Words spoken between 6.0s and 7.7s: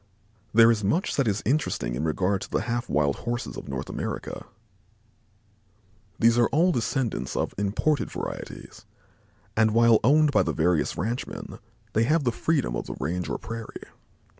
These are all descendants of